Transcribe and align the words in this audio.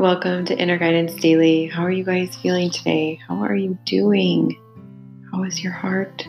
Welcome 0.00 0.46
to 0.46 0.58
Inner 0.58 0.78
Guidance 0.78 1.12
Daily. 1.16 1.66
How 1.66 1.82
are 1.82 1.90
you 1.90 2.04
guys 2.04 2.34
feeling 2.34 2.70
today? 2.70 3.20
How 3.28 3.42
are 3.42 3.54
you 3.54 3.76
doing? 3.84 4.58
How 5.30 5.42
is 5.42 5.62
your 5.62 5.74
heart? 5.74 6.26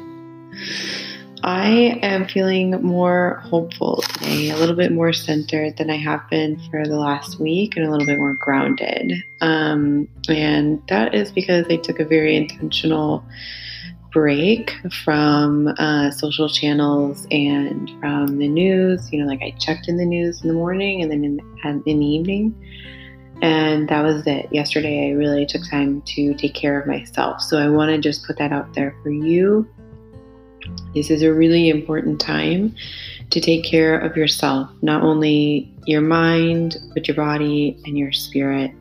I 1.45 1.97
am 2.01 2.27
feeling 2.27 2.71
more 2.83 3.41
hopeful 3.45 4.01
today, 4.01 4.49
a 4.49 4.57
little 4.57 4.75
bit 4.75 4.91
more 4.91 5.13
centered 5.13 5.77
than 5.77 5.89
I 5.89 5.95
have 5.95 6.19
been 6.29 6.59
for 6.69 6.85
the 6.85 6.97
last 6.97 7.39
week, 7.39 7.77
and 7.77 7.85
a 7.85 7.89
little 7.89 8.05
bit 8.05 8.19
more 8.19 8.33
grounded. 8.33 9.13
Um, 9.39 10.09
and 10.27 10.85
that 10.89 11.15
is 11.15 11.31
because 11.31 11.65
I 11.69 11.77
took 11.77 12.01
a 12.01 12.05
very 12.05 12.35
intentional 12.35 13.23
break 14.11 14.75
from 15.05 15.69
uh, 15.77 16.11
social 16.11 16.49
channels 16.49 17.25
and 17.31 17.89
from 18.01 18.37
the 18.37 18.49
news. 18.49 19.09
You 19.13 19.21
know, 19.21 19.27
like 19.27 19.41
I 19.41 19.51
checked 19.51 19.87
in 19.87 19.95
the 19.95 20.03
news 20.03 20.41
in 20.41 20.49
the 20.49 20.53
morning 20.53 21.01
and 21.01 21.09
then 21.09 21.23
in, 21.23 21.39
in 21.85 21.99
the 21.99 22.05
evening. 22.05 22.53
And 23.41 23.89
that 23.89 24.03
was 24.03 24.25
it. 24.27 24.47
Yesterday, 24.51 25.09
I 25.09 25.13
really 25.13 25.45
took 25.45 25.67
time 25.69 26.01
to 26.03 26.33
take 26.35 26.53
care 26.53 26.79
of 26.79 26.87
myself. 26.87 27.41
So 27.41 27.57
I 27.57 27.69
want 27.69 27.89
to 27.89 27.97
just 27.97 28.25
put 28.25 28.37
that 28.37 28.51
out 28.51 28.73
there 28.73 28.95
for 29.01 29.09
you. 29.09 29.67
This 30.93 31.09
is 31.09 31.23
a 31.23 31.33
really 31.33 31.69
important 31.69 32.19
time 32.19 32.75
to 33.31 33.39
take 33.39 33.63
care 33.63 33.97
of 33.97 34.15
yourself, 34.15 34.69
not 34.81 35.03
only 35.03 35.73
your 35.85 36.01
mind, 36.01 36.77
but 36.93 37.07
your 37.07 37.15
body 37.15 37.79
and 37.85 37.97
your 37.97 38.11
spirit. 38.11 38.71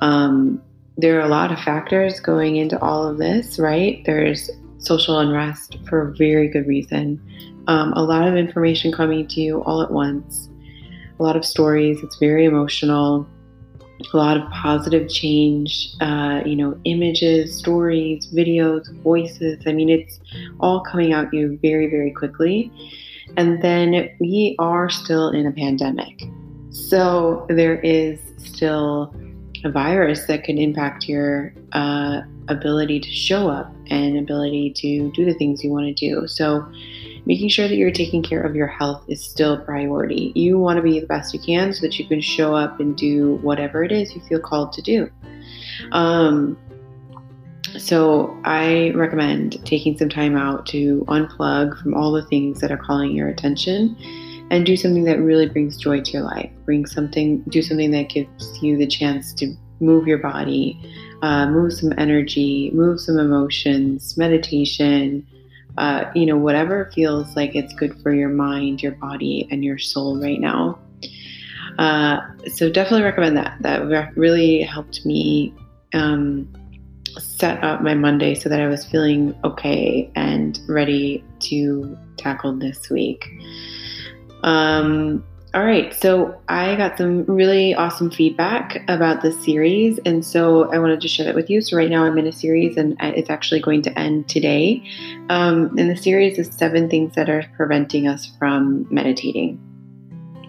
Um, 0.00 0.62
there 0.96 1.18
are 1.18 1.24
a 1.24 1.28
lot 1.28 1.50
of 1.50 1.58
factors 1.58 2.20
going 2.20 2.56
into 2.56 2.78
all 2.80 3.06
of 3.08 3.18
this, 3.18 3.58
right? 3.58 4.02
There's 4.04 4.50
social 4.78 5.18
unrest 5.18 5.78
for 5.88 6.08
a 6.08 6.14
very 6.16 6.48
good 6.48 6.66
reason. 6.66 7.20
Um, 7.66 7.92
a 7.94 8.02
lot 8.02 8.28
of 8.28 8.36
information 8.36 8.92
coming 8.92 9.26
to 9.28 9.40
you 9.40 9.62
all 9.64 9.80
at 9.82 9.90
once, 9.90 10.50
a 11.18 11.22
lot 11.22 11.36
of 11.36 11.44
stories. 11.44 11.98
It's 12.02 12.18
very 12.18 12.44
emotional, 12.44 13.26
a 14.12 14.16
lot 14.16 14.36
of 14.36 14.48
positive 14.50 15.08
change, 15.08 15.90
uh, 16.00 16.42
you 16.44 16.56
know, 16.56 16.78
images, 16.84 17.56
stories, 17.56 18.26
videos, 18.32 18.92
voices. 19.02 19.62
I 19.66 19.72
mean, 19.72 19.88
it's 19.88 20.20
all 20.60 20.80
coming 20.80 21.12
out 21.12 21.32
you 21.32 21.58
very, 21.62 21.88
very 21.88 22.10
quickly. 22.10 22.72
And 23.36 23.62
then 23.62 24.10
we 24.20 24.56
are 24.58 24.90
still 24.90 25.30
in 25.30 25.46
a 25.46 25.52
pandemic. 25.52 26.24
So 26.70 27.46
there 27.48 27.80
is 27.80 28.20
still 28.36 29.14
a 29.64 29.70
virus 29.70 30.26
that 30.26 30.44
can 30.44 30.58
impact 30.58 31.08
your 31.08 31.54
uh, 31.72 32.22
ability 32.48 33.00
to 33.00 33.10
show 33.10 33.48
up 33.48 33.72
and 33.88 34.18
ability 34.18 34.72
to 34.76 35.10
do 35.12 35.24
the 35.24 35.34
things 35.34 35.62
you 35.62 35.70
want 35.70 35.86
to 35.86 35.92
do. 35.94 36.26
So, 36.26 36.66
making 37.26 37.48
sure 37.48 37.68
that 37.68 37.76
you're 37.76 37.90
taking 37.90 38.22
care 38.22 38.42
of 38.42 38.54
your 38.54 38.66
health 38.66 39.04
is 39.08 39.22
still 39.24 39.58
priority. 39.58 40.32
You 40.34 40.58
want 40.58 40.76
to 40.76 40.82
be 40.82 40.98
the 41.00 41.06
best 41.06 41.32
you 41.32 41.40
can 41.40 41.72
so 41.72 41.80
that 41.82 41.98
you 41.98 42.06
can 42.06 42.20
show 42.20 42.54
up 42.54 42.80
and 42.80 42.96
do 42.96 43.36
whatever 43.36 43.84
it 43.84 43.92
is 43.92 44.14
you 44.14 44.20
feel 44.22 44.40
called 44.40 44.72
to 44.72 44.82
do. 44.82 45.10
Um, 45.92 46.58
so, 47.78 48.36
I 48.44 48.90
recommend 48.90 49.64
taking 49.64 49.96
some 49.96 50.10
time 50.10 50.36
out 50.36 50.66
to 50.66 51.04
unplug 51.08 51.80
from 51.80 51.94
all 51.94 52.12
the 52.12 52.24
things 52.26 52.60
that 52.60 52.70
are 52.70 52.76
calling 52.76 53.12
your 53.12 53.28
attention 53.28 53.96
and 54.50 54.66
do 54.66 54.76
something 54.76 55.04
that 55.04 55.18
really 55.20 55.48
brings 55.48 55.78
joy 55.78 56.02
to 56.02 56.10
your 56.10 56.22
life. 56.22 56.50
Bring 56.66 56.84
something, 56.84 57.40
do 57.48 57.62
something 57.62 57.90
that 57.92 58.10
gives 58.10 58.62
you 58.62 58.76
the 58.76 58.86
chance 58.86 59.32
to 59.34 59.56
move 59.80 60.06
your 60.06 60.18
body, 60.18 60.78
uh, 61.22 61.46
move 61.46 61.72
some 61.72 61.94
energy, 61.96 62.70
move 62.74 63.00
some 63.00 63.18
emotions, 63.18 64.18
meditation, 64.18 65.26
uh, 65.78 66.10
you 66.14 66.26
know, 66.26 66.36
whatever 66.36 66.90
feels 66.94 67.34
like 67.36 67.54
it's 67.54 67.72
good 67.74 68.00
for 68.02 68.12
your 68.12 68.28
mind, 68.28 68.82
your 68.82 68.92
body, 68.92 69.48
and 69.50 69.64
your 69.64 69.78
soul 69.78 70.20
right 70.20 70.40
now. 70.40 70.78
Uh, 71.78 72.20
so 72.54 72.70
definitely 72.70 73.02
recommend 73.02 73.36
that. 73.36 73.56
That 73.62 74.16
really 74.16 74.62
helped 74.62 75.06
me 75.06 75.54
um, 75.94 76.48
set 77.18 77.62
up 77.64 77.82
my 77.82 77.94
Monday 77.94 78.34
so 78.34 78.48
that 78.48 78.60
I 78.60 78.66
was 78.66 78.84
feeling 78.84 79.34
okay 79.44 80.10
and 80.14 80.58
ready 80.68 81.24
to 81.40 81.98
tackle 82.16 82.54
this 82.54 82.90
week. 82.90 83.30
Um, 84.42 85.24
all 85.54 85.64
right, 85.64 85.92
so 85.92 86.40
I 86.48 86.76
got 86.76 86.96
some 86.96 87.24
really 87.26 87.74
awesome 87.74 88.10
feedback 88.10 88.82
about 88.88 89.20
this 89.20 89.38
series, 89.44 89.98
and 90.06 90.24
so 90.24 90.72
I 90.72 90.78
wanted 90.78 91.02
to 91.02 91.08
share 91.08 91.26
that 91.26 91.34
with 91.34 91.50
you. 91.50 91.60
So, 91.60 91.76
right 91.76 91.90
now 91.90 92.04
I'm 92.04 92.16
in 92.16 92.26
a 92.26 92.32
series, 92.32 92.78
and 92.78 92.96
it's 93.00 93.28
actually 93.28 93.60
going 93.60 93.82
to 93.82 93.98
end 93.98 94.30
today. 94.30 94.82
Um, 95.28 95.76
and 95.76 95.90
the 95.90 95.96
series 95.96 96.38
is 96.38 96.48
seven 96.56 96.88
things 96.88 97.14
that 97.16 97.28
are 97.28 97.44
preventing 97.54 98.08
us 98.08 98.32
from 98.38 98.86
meditating. 98.90 99.60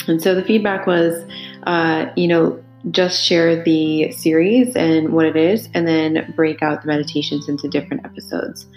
And 0.08 0.22
so 0.22 0.36
the 0.36 0.44
feedback 0.44 0.88
was, 0.88 1.25
uh, 1.63 2.06
you 2.16 2.30
know, 2.30 2.63
just 2.92 3.25
share 3.25 3.62
the 3.62 4.09
series 4.13 4.74
and 4.74 5.12
what 5.12 5.25
it 5.25 5.36
is, 5.36 5.68
and 5.74 5.86
then 5.86 6.34
break 6.34 6.62
out 6.62 6.81
the 6.81 6.88
meditations 6.88 7.50
into 7.50 7.68
different 7.68 8.06
episodes. 8.06 8.68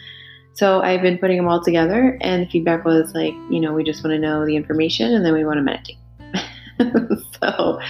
So 0.54 0.80
I've 0.80 1.02
been 1.02 1.18
putting 1.18 1.36
them 1.36 1.46
all 1.46 1.62
together, 1.62 2.18
and 2.20 2.46
the 2.46 2.50
feedback 2.50 2.84
was 2.84 3.14
like, 3.14 3.34
you 3.48 3.60
know, 3.60 3.72
we 3.74 3.84
just 3.84 4.02
want 4.02 4.12
to 4.14 4.18
know 4.18 4.44
the 4.44 4.56
information, 4.56 5.14
and 5.14 5.24
then 5.24 5.32
we 5.32 5.44
want 5.44 5.58
to 5.58 5.62
meditate. 5.62 5.98
so, 7.42 7.80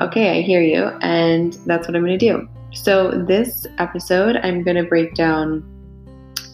okay, 0.00 0.38
I 0.38 0.42
hear 0.42 0.60
you. 0.60 0.84
And 1.00 1.54
that's 1.66 1.86
what 1.86 1.96
I'm 1.96 2.04
going 2.04 2.18
to 2.18 2.32
do. 2.32 2.48
So, 2.72 3.10
this 3.10 3.66
episode, 3.78 4.36
I'm 4.42 4.62
going 4.62 4.76
to 4.76 4.84
break 4.84 5.14
down 5.14 5.70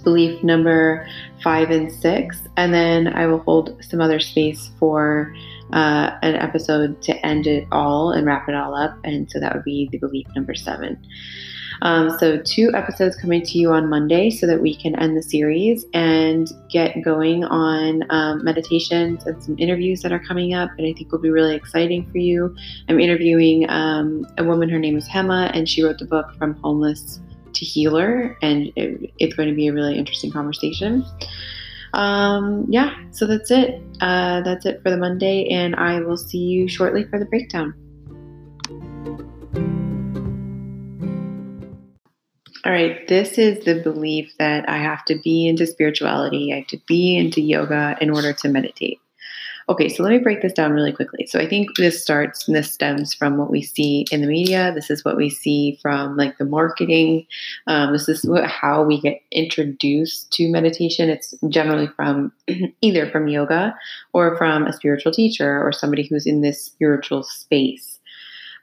belief 0.05 0.43
number 0.43 1.07
five 1.43 1.71
and 1.71 1.93
six, 1.93 2.39
and 2.57 2.73
then 2.73 3.09
I 3.09 3.27
will 3.27 3.41
hold 3.41 3.83
some 3.83 4.01
other 4.01 4.21
space 4.21 4.71
for 4.79 5.35
uh, 5.73 6.19
an 6.23 6.35
episode 6.37 7.01
to 7.03 7.27
end 7.27 7.47
it 7.47 7.67
all 7.71 8.13
and 8.13 8.27
wrap 8.27 8.49
it 8.49 8.55
all 8.55 8.75
up. 8.75 8.99
And 9.05 9.31
so 9.31 9.41
that 9.41 9.55
would 9.55 9.65
be 9.65 9.89
the 9.93 9.99
belief 9.99 10.27
number 10.35 10.55
seven. 10.55 11.03
Um, 11.83 12.17
so, 12.19 12.41
two 12.43 12.71
episodes 12.75 13.17
coming 13.17 13.43
to 13.43 13.59
you 13.59 13.73
on 13.73 13.89
Monday 13.89 14.31
so 14.31 14.47
that 14.47 14.61
we 14.61 14.75
can 14.75 14.95
end 14.97 15.17
the 15.17 15.23
series 15.23 15.85
and 15.95 16.51
get 16.71 17.01
going 17.03 17.45
on 17.45 18.05
um, 18.11 18.45
meditations 18.45 19.27
and 19.27 19.43
some 19.43 19.59
interviews 19.59 20.03
that 20.03 20.13
are 20.13 20.19
coming 20.19 20.55
up. 20.55 20.71
And 20.77 20.87
I 20.87 20.93
think 20.93 21.11
will 21.13 21.19
be 21.19 21.31
really 21.31 21.55
exciting 21.55 22.11
for 22.11 22.19
you. 22.19 22.55
I'm 22.89 23.01
interviewing 23.01 23.69
um, 23.71 24.27
a 24.39 24.45
woman, 24.45 24.69
her 24.69 24.79
name 24.79 24.97
is 24.97 25.09
Hema, 25.09 25.51
and 25.55 25.69
she 25.69 25.83
wrote 25.83 25.99
the 25.99 26.05
book 26.05 26.35
From 26.37 26.55
Homeless 26.57 27.21
to 27.53 27.65
Healer. 27.65 28.37
And 28.43 28.71
it, 28.77 29.13
it's 29.19 29.35
going 29.35 29.49
to 29.49 29.55
be 29.55 29.69
a 29.69 29.73
really 29.73 29.97
interesting 29.97 30.31
conversation. 30.31 31.05
Um, 31.93 32.67
yeah, 32.69 32.95
so 33.11 33.27
that's 33.27 33.51
it. 33.51 33.83
Uh, 34.01 34.43
that's 34.43 34.67
it 34.67 34.83
for 34.83 34.91
the 34.91 34.97
Monday, 34.97 35.49
and 35.49 35.75
I 35.77 36.01
will 36.01 36.17
see 36.17 36.39
you 36.39 36.69
shortly 36.69 37.05
for 37.05 37.19
the 37.19 37.25
breakdown. 37.25 37.75
All 42.63 42.73
right, 42.73 43.09
this 43.09 43.39
is 43.39 43.65
the 43.65 43.77
belief 43.77 44.35
that 44.39 44.69
I 44.69 44.77
have 44.77 45.07
to 45.07 45.15
be 45.15 45.49
into 45.49 45.67
spirituality, 45.67 46.53
I 46.53 46.59
have 46.59 46.67
to 46.69 46.81
be 46.87 47.17
into 47.17 47.41
yoga 47.41 47.97
in 48.03 48.11
order 48.11 48.35
to 48.35 48.49
meditate. 48.51 49.01
Okay, 49.71 49.89
so 49.89 50.03
let 50.03 50.11
me 50.11 50.19
break 50.19 50.43
this 50.43 50.53
down 50.53 50.73
really 50.73 50.93
quickly. 50.93 51.27
So 51.27 51.39
I 51.39 51.49
think 51.49 51.77
this 51.77 52.03
starts 52.03 52.47
and 52.47 52.57
this 52.57 52.71
stems 52.71 53.15
from 53.15 53.39
what 53.39 53.51
we 53.51 53.63
see 53.63 54.05
in 54.11 54.21
the 54.21 54.27
media. 54.27 54.73
This 54.75 54.91
is 54.91 55.05
what 55.05 55.17
we 55.17 55.31
see 55.31 55.79
from 55.81 56.17
like 56.17 56.37
the 56.37 56.45
marketing. 56.45 57.27
Um, 57.67 57.93
this 57.93 58.09
is 58.09 58.25
what, 58.25 58.45
how 58.45 58.83
we 58.83 59.01
get 59.01 59.23
introduced 59.31 60.31
to 60.33 60.51
meditation. 60.51 61.09
It's 61.09 61.35
generally 61.49 61.87
from 61.87 62.33
either 62.83 63.09
from 63.11 63.29
yoga 63.29 63.75
or 64.13 64.37
from 64.37 64.67
a 64.67 64.73
spiritual 64.73 65.13
teacher 65.13 65.65
or 65.65 65.73
somebody 65.73 66.07
who's 66.07 66.27
in 66.27 66.43
this 66.43 66.63
spiritual 66.63 67.23
space 67.23 67.90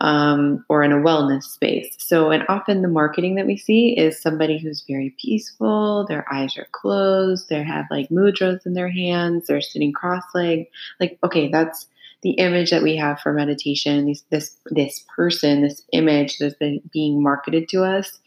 um, 0.01 0.63
or 0.69 0.83
in 0.83 0.91
a 0.91 0.97
wellness 0.97 1.43
space. 1.43 1.95
So, 1.97 2.31
and 2.31 2.43
often 2.49 2.81
the 2.81 2.87
marketing 2.87 3.35
that 3.35 3.47
we 3.47 3.57
see 3.57 3.97
is 3.97 4.21
somebody 4.21 4.59
who's 4.59 4.83
very 4.87 5.15
peaceful, 5.19 6.05
their 6.07 6.31
eyes 6.31 6.57
are 6.57 6.67
closed, 6.71 7.49
they 7.49 7.63
have 7.63 7.85
like 7.89 8.09
mudras 8.09 8.65
in 8.65 8.73
their 8.73 8.89
hands, 8.89 9.47
they're 9.47 9.61
sitting 9.61 9.93
cross 9.93 10.23
legged. 10.33 10.67
Like, 10.99 11.17
okay, 11.23 11.49
that's 11.49 11.87
the 12.21 12.31
image 12.31 12.71
that 12.71 12.83
we 12.83 12.95
have 12.95 13.19
for 13.19 13.33
meditation. 13.33 14.07
This, 14.07 14.21
this, 14.29 14.57
this 14.71 15.05
person, 15.15 15.61
this 15.61 15.81
image 15.93 16.37
that's 16.39 16.55
been 16.55 16.81
being 16.91 17.21
marketed 17.21 17.69
to 17.69 17.83
us 17.83 18.19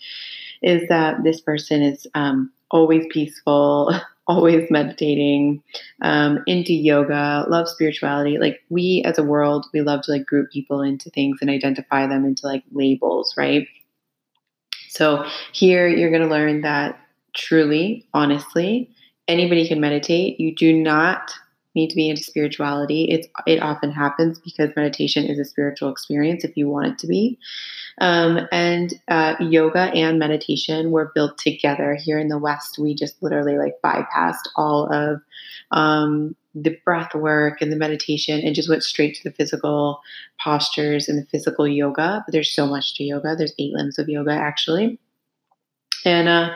is 0.62 0.88
that 0.88 1.22
this 1.24 1.40
person 1.40 1.82
is 1.82 2.06
um, 2.14 2.50
always 2.70 3.04
peaceful, 3.10 3.92
always 4.26 4.70
meditating, 4.70 5.62
um, 6.02 6.42
into 6.46 6.72
yoga, 6.72 7.44
love 7.48 7.68
spirituality. 7.68 8.38
Like 8.38 8.60
we 8.68 9.02
as 9.04 9.18
a 9.18 9.24
world, 9.24 9.66
we 9.72 9.80
love 9.80 10.02
to 10.02 10.12
like 10.12 10.26
group 10.26 10.50
people 10.52 10.82
into 10.82 11.10
things 11.10 11.38
and 11.40 11.50
identify 11.50 12.06
them 12.06 12.24
into 12.24 12.46
like 12.46 12.62
labels, 12.72 13.34
right? 13.36 13.66
So 14.88 15.26
here 15.52 15.86
you're 15.88 16.10
going 16.10 16.22
to 16.22 16.28
learn 16.28 16.62
that 16.62 17.00
truly, 17.34 18.06
honestly, 18.12 18.90
anybody 19.28 19.66
can 19.66 19.80
meditate. 19.80 20.38
You 20.40 20.54
do 20.54 20.72
not 20.72 21.32
need 21.74 21.88
to 21.88 21.96
be 21.96 22.08
into 22.08 22.22
spirituality. 22.22 23.04
It's 23.04 23.28
it 23.46 23.62
often 23.62 23.92
happens 23.92 24.38
because 24.38 24.74
meditation 24.76 25.24
is 25.24 25.38
a 25.38 25.44
spiritual 25.44 25.90
experience 25.90 26.44
if 26.44 26.56
you 26.56 26.68
want 26.68 26.88
it 26.88 26.98
to 26.98 27.06
be. 27.06 27.38
Um, 28.00 28.48
and 28.50 28.94
uh, 29.08 29.36
yoga 29.40 29.90
and 29.94 30.18
meditation 30.18 30.90
were 30.90 31.12
built 31.14 31.38
together 31.38 31.94
here 31.94 32.18
in 32.18 32.28
the 32.28 32.38
West. 32.38 32.78
We 32.78 32.94
just 32.94 33.22
literally 33.22 33.58
like 33.58 33.80
bypassed 33.84 34.48
all 34.56 34.92
of 34.92 35.20
um, 35.70 36.34
the 36.54 36.76
breath 36.84 37.14
work 37.14 37.60
and 37.60 37.70
the 37.70 37.76
meditation 37.76 38.40
and 38.40 38.54
just 38.54 38.68
went 38.68 38.82
straight 38.82 39.14
to 39.16 39.24
the 39.24 39.34
physical 39.34 40.00
postures 40.42 41.08
and 41.08 41.18
the 41.18 41.26
physical 41.26 41.68
yoga. 41.68 42.22
But 42.26 42.32
there's 42.32 42.50
so 42.50 42.66
much 42.66 42.94
to 42.94 43.04
yoga. 43.04 43.36
There's 43.36 43.54
eight 43.58 43.72
limbs 43.72 43.98
of 43.98 44.08
yoga 44.08 44.32
actually. 44.32 44.98
And 46.04 46.28
uh, 46.28 46.54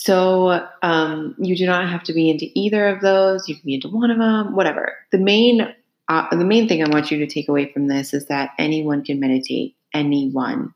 so 0.00 0.64
um, 0.82 1.34
you 1.38 1.56
do 1.56 1.66
not 1.66 1.88
have 1.88 2.04
to 2.04 2.12
be 2.12 2.30
into 2.30 2.46
either 2.54 2.86
of 2.86 3.00
those. 3.00 3.48
You 3.48 3.56
can 3.56 3.64
be 3.64 3.74
into 3.74 3.88
one 3.88 4.12
of 4.12 4.18
them, 4.18 4.54
whatever. 4.54 4.94
The 5.10 5.18
main 5.18 5.74
uh, 6.08 6.36
the 6.36 6.44
main 6.44 6.68
thing 6.68 6.84
I 6.84 6.88
want 6.88 7.10
you 7.10 7.18
to 7.18 7.26
take 7.26 7.48
away 7.48 7.72
from 7.72 7.88
this 7.88 8.14
is 8.14 8.26
that 8.26 8.50
anyone 8.58 9.04
can 9.04 9.18
meditate. 9.18 9.74
Anyone. 9.92 10.72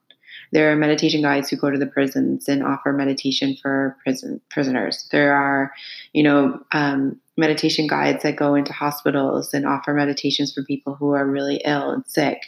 There 0.50 0.72
are 0.72 0.76
meditation 0.76 1.22
guides 1.22 1.48
who 1.48 1.56
go 1.56 1.70
to 1.70 1.78
the 1.78 1.86
prisons 1.86 2.48
and 2.48 2.64
offer 2.64 2.92
meditation 2.92 3.56
for 3.62 3.96
prison 4.02 4.40
prisoners. 4.50 5.08
There 5.12 5.32
are, 5.34 5.72
you 6.12 6.24
know, 6.24 6.60
um, 6.72 7.20
meditation 7.36 7.86
guides 7.86 8.24
that 8.24 8.36
go 8.36 8.56
into 8.56 8.72
hospitals 8.72 9.54
and 9.54 9.66
offer 9.66 9.94
meditations 9.94 10.52
for 10.52 10.64
people 10.64 10.96
who 10.96 11.12
are 11.12 11.26
really 11.26 11.62
ill 11.64 11.90
and 11.90 12.04
sick. 12.06 12.42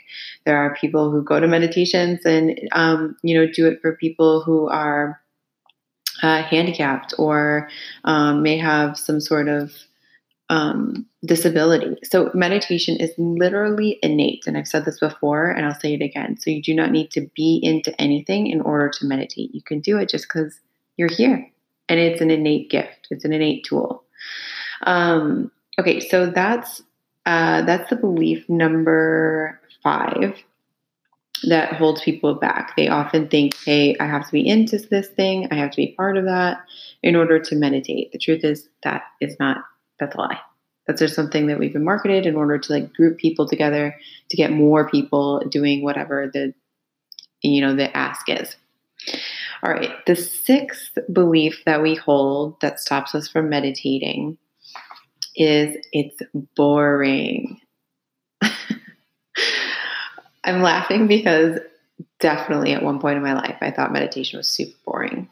There 0.44 0.56
are 0.56 0.75
people 0.75 1.11
who 1.12 1.23
go 1.23 1.38
to 1.38 1.47
meditations 1.47 2.26
and, 2.26 2.59
um, 2.73 3.17
you 3.23 3.38
know, 3.38 3.47
do 3.50 3.69
it 3.69 3.81
for 3.81 3.97
people 3.97 4.43
who 4.43 4.69
are 4.69 5.21
uh, 6.22 6.43
handicapped 6.43 7.14
or 7.19 7.69
um, 8.05 8.43
may 8.43 8.58
have 8.58 8.99
some 8.99 9.20
sort 9.20 9.49
of 9.49 9.72
um, 10.50 11.06
disability. 11.25 11.96
So, 12.05 12.31
meditation 12.34 12.96
is 12.99 13.12
literally 13.16 13.99
innate. 14.02 14.46
And 14.46 14.56
I've 14.56 14.69
said 14.69 14.84
this 14.84 15.00
before 15.00 15.50
and 15.50 15.64
I'll 15.64 15.78
say 15.78 15.94
it 15.94 16.02
again. 16.02 16.37
So, 16.38 16.50
you 16.50 16.62
do 16.62 16.75
not 16.75 16.90
need 16.90 17.11
to 17.12 17.28
be 17.34 17.61
into 17.62 17.99
anything 18.00 18.46
in 18.49 18.61
order 18.61 18.90
to 18.90 19.06
meditate. 19.06 19.55
You 19.55 19.62
can 19.62 19.81
do 19.81 19.99
it 19.99 20.08
just 20.08 20.28
because 20.28 20.58
you're 20.96 21.11
here. 21.11 21.50
And 21.88 22.00
it's 22.00 22.20
an 22.20 22.31
innate 22.31 22.70
gift, 22.70 23.08
it's 23.11 23.25
an 23.25 23.32
innate 23.32 23.64
tool. 23.64 24.05
Um, 24.87 25.50
okay, 25.78 26.00
so 26.00 26.26
that's 26.26 26.82
uh, 27.26 27.62
that's 27.62 27.90
the 27.90 27.96
belief 27.96 28.49
number 28.49 29.61
five 29.82 30.43
that 31.49 31.75
holds 31.75 32.02
people 32.02 32.35
back. 32.35 32.76
They 32.76 32.88
often 32.88 33.29
think, 33.29 33.56
hey, 33.64 33.96
I 33.99 34.06
have 34.06 34.26
to 34.26 34.32
be 34.32 34.46
into 34.46 34.79
this 34.79 35.08
thing, 35.08 35.49
I 35.50 35.55
have 35.56 35.70
to 35.73 35.76
be 35.76 35.94
part 35.96 36.17
of 36.17 36.25
that 36.25 36.58
in 37.02 37.17
order 37.17 37.38
to 37.38 37.56
meditate. 37.56 38.12
The 38.12 38.19
truth 38.19 38.44
is 38.44 38.69
that 38.82 39.02
is 39.20 39.37
not 39.38 39.58
that's 39.99 40.14
a 40.14 40.19
lie. 40.19 40.41
That's 40.87 41.00
just 41.00 41.14
something 41.14 41.46
that 41.46 41.58
we've 41.58 41.73
been 41.73 41.85
marketed 41.85 42.26
in 42.26 42.37
order 42.37 42.58
to 42.58 42.73
like 42.73 42.93
group 42.93 43.19
people 43.19 43.49
together 43.49 43.96
to 44.31 44.37
get 44.37 44.50
more 44.50 44.88
people 44.88 45.41
doing 45.49 45.82
whatever 45.82 46.31
the 46.32 46.52
you 47.43 47.61
know 47.61 47.75
the 47.75 47.94
ask 47.97 48.29
is. 48.29 48.56
All 49.62 49.70
right, 49.70 49.90
the 50.06 50.17
sixth 50.17 50.99
belief 51.12 51.62
that 51.67 51.82
we 51.82 51.94
hold 51.94 52.61
that 52.61 52.81
stops 52.81 53.14
us 53.14 53.29
from 53.29 53.49
meditating 53.49 54.38
is 55.37 55.76
it's 55.93 56.20
boring. 56.56 57.61
I'm 60.44 60.62
laughing 60.62 61.06
because 61.06 61.58
definitely 62.20 62.73
at 62.73 62.82
one 62.82 63.00
point 63.00 63.17
in 63.17 63.23
my 63.23 63.35
life 63.35 63.56
I 63.61 63.70
thought 63.70 63.93
meditation 63.93 64.37
was 64.37 64.49
super 64.49 64.76
boring 64.85 65.29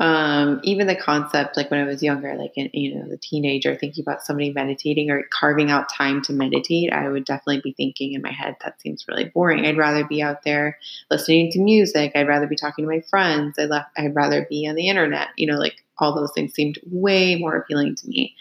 um, 0.00 0.60
even 0.62 0.86
the 0.86 0.94
concept, 0.94 1.56
like 1.56 1.72
when 1.72 1.80
I 1.80 1.84
was 1.84 2.04
younger, 2.04 2.36
like 2.36 2.52
in, 2.54 2.70
you 2.72 2.94
know, 2.94 3.08
the 3.08 3.16
teenager 3.16 3.74
thinking 3.74 4.02
about 4.02 4.22
somebody 4.22 4.52
meditating 4.52 5.10
or 5.10 5.24
carving 5.30 5.72
out 5.72 5.92
time 5.92 6.22
to 6.22 6.32
meditate, 6.32 6.92
I 6.92 7.08
would 7.08 7.24
definitely 7.24 7.62
be 7.62 7.72
thinking 7.72 8.12
in 8.12 8.22
my 8.22 8.30
head, 8.30 8.56
that 8.62 8.80
seems 8.80 9.06
really 9.08 9.24
boring. 9.24 9.66
I'd 9.66 9.76
rather 9.76 10.04
be 10.04 10.22
out 10.22 10.44
there 10.44 10.78
listening 11.10 11.50
to 11.52 11.58
music. 11.58 12.12
I'd 12.14 12.28
rather 12.28 12.46
be 12.46 12.54
talking 12.54 12.84
to 12.84 12.90
my 12.90 13.00
friends. 13.10 13.58
I'd, 13.58 13.70
I'd 13.96 14.14
rather 14.14 14.46
be 14.48 14.68
on 14.68 14.76
the 14.76 14.88
internet. 14.88 15.28
You 15.36 15.48
know, 15.48 15.58
like 15.58 15.84
all 15.98 16.14
those 16.14 16.32
things 16.32 16.54
seemed 16.54 16.78
way 16.88 17.34
more 17.34 17.56
appealing 17.56 17.96
to 17.96 18.08
me. 18.08 18.36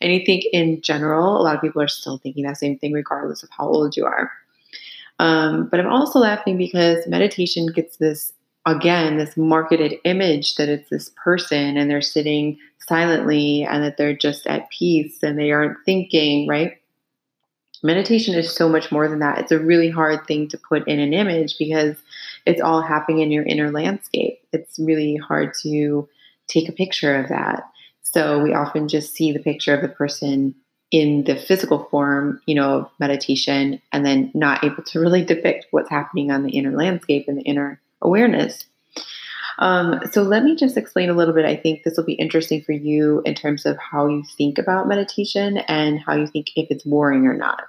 And 0.00 0.10
I 0.10 0.24
think 0.24 0.44
in 0.50 0.80
general, 0.80 1.38
a 1.38 1.42
lot 1.42 1.54
of 1.54 1.60
people 1.60 1.82
are 1.82 1.88
still 1.88 2.16
thinking 2.16 2.44
that 2.44 2.56
same 2.56 2.78
thing, 2.78 2.92
regardless 2.92 3.42
of 3.42 3.50
how 3.50 3.68
old 3.68 3.98
you 3.98 4.06
are. 4.06 4.32
Um, 5.22 5.68
but 5.68 5.78
I'm 5.78 5.86
also 5.86 6.18
laughing 6.18 6.58
because 6.58 7.06
meditation 7.06 7.68
gets 7.68 7.98
this 7.98 8.32
again 8.66 9.18
this 9.18 9.36
marketed 9.36 9.94
image 10.04 10.56
that 10.56 10.68
it's 10.68 10.90
this 10.90 11.12
person 11.22 11.76
and 11.76 11.88
they're 11.88 12.02
sitting 12.02 12.58
silently 12.88 13.62
and 13.62 13.84
that 13.84 13.96
they're 13.96 14.16
just 14.16 14.48
at 14.48 14.68
peace 14.70 15.22
and 15.22 15.38
they 15.38 15.52
aren't 15.52 15.78
thinking, 15.86 16.48
right? 16.48 16.72
Meditation 17.84 18.34
is 18.34 18.52
so 18.52 18.68
much 18.68 18.90
more 18.90 19.06
than 19.08 19.20
that. 19.20 19.38
It's 19.38 19.52
a 19.52 19.60
really 19.60 19.90
hard 19.90 20.26
thing 20.26 20.48
to 20.48 20.58
put 20.58 20.86
in 20.88 20.98
an 20.98 21.14
image 21.14 21.56
because 21.56 21.96
it's 22.44 22.60
all 22.60 22.82
happening 22.82 23.20
in 23.20 23.30
your 23.30 23.44
inner 23.44 23.70
landscape. 23.70 24.40
It's 24.52 24.76
really 24.80 25.14
hard 25.14 25.54
to 25.62 26.08
take 26.48 26.68
a 26.68 26.72
picture 26.72 27.14
of 27.14 27.28
that. 27.28 27.62
So 28.02 28.42
we 28.42 28.54
often 28.54 28.88
just 28.88 29.14
see 29.14 29.30
the 29.30 29.38
picture 29.38 29.72
of 29.72 29.82
the 29.82 29.88
person 29.88 30.56
in 30.92 31.24
the 31.24 31.34
physical 31.34 31.88
form, 31.90 32.40
you 32.46 32.54
know, 32.54 32.80
of 32.80 32.90
meditation 33.00 33.80
and 33.92 34.04
then 34.04 34.30
not 34.34 34.62
able 34.62 34.82
to 34.82 35.00
really 35.00 35.24
depict 35.24 35.66
what's 35.70 35.90
happening 35.90 36.30
on 36.30 36.42
the 36.42 36.50
inner 36.50 36.76
landscape 36.76 37.24
and 37.26 37.38
the 37.38 37.42
inner 37.42 37.80
awareness. 38.02 38.66
Um, 39.58 40.00
so 40.10 40.22
let 40.22 40.44
me 40.44 40.54
just 40.54 40.76
explain 40.76 41.08
a 41.08 41.14
little 41.14 41.34
bit. 41.34 41.46
I 41.46 41.56
think 41.56 41.82
this 41.82 41.96
will 41.96 42.04
be 42.04 42.14
interesting 42.14 42.62
for 42.62 42.72
you 42.72 43.22
in 43.24 43.34
terms 43.34 43.64
of 43.64 43.78
how 43.78 44.06
you 44.06 44.22
think 44.36 44.58
about 44.58 44.86
meditation 44.86 45.58
and 45.58 45.98
how 45.98 46.14
you 46.14 46.26
think 46.26 46.48
if 46.56 46.70
it's 46.70 46.84
boring 46.84 47.26
or 47.26 47.34
not. 47.34 47.64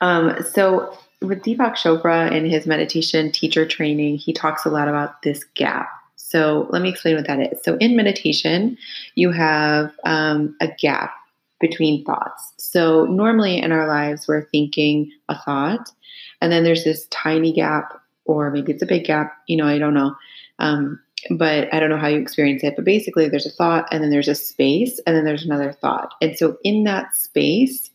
Um, 0.00 0.42
so 0.42 0.96
with 1.20 1.42
Deepak 1.42 1.74
Chopra 1.74 2.32
in 2.32 2.46
his 2.46 2.66
meditation 2.66 3.30
teacher 3.30 3.66
training, 3.66 4.16
he 4.16 4.32
talks 4.32 4.64
a 4.64 4.70
lot 4.70 4.88
about 4.88 5.22
this 5.22 5.44
gap. 5.54 5.88
So 6.16 6.68
let 6.70 6.82
me 6.82 6.88
explain 6.88 7.16
what 7.16 7.26
that 7.26 7.52
is. 7.52 7.62
So 7.62 7.76
in 7.76 7.96
meditation, 7.96 8.78
you 9.14 9.30
have 9.32 9.92
um, 10.04 10.56
a 10.60 10.68
gap 10.68 11.12
between 11.60 12.04
thoughts. 12.04 12.52
So 12.58 13.04
normally 13.04 13.58
in 13.58 13.72
our 13.72 13.86
lives, 13.86 14.26
we're 14.26 14.48
thinking 14.50 15.12
a 15.28 15.38
thought, 15.38 15.90
and 16.40 16.50
then 16.50 16.64
there's 16.64 16.84
this 16.84 17.06
tiny 17.10 17.52
gap 17.52 18.00
or 18.24 18.50
maybe 18.50 18.72
it's 18.72 18.82
a 18.82 18.86
big 18.86 19.04
gap. 19.04 19.36
You 19.46 19.56
know, 19.56 19.66
I 19.66 19.78
don't 19.78 19.94
know. 19.94 20.14
Um, 20.58 21.00
but 21.30 21.72
I 21.74 21.80
don't 21.80 21.90
know 21.90 21.98
how 21.98 22.08
you 22.08 22.18
experience 22.18 22.62
it. 22.64 22.76
But 22.76 22.84
basically, 22.84 23.28
there's 23.28 23.46
a 23.46 23.50
thought, 23.50 23.86
and 23.92 24.02
then 24.02 24.10
there's 24.10 24.28
a 24.28 24.34
space, 24.34 25.00
and 25.06 25.16
then 25.16 25.24
there's 25.24 25.44
another 25.44 25.72
thought. 25.72 26.14
And 26.22 26.36
so, 26.36 26.56
in 26.64 26.84
that 26.84 27.14
space 27.14 27.90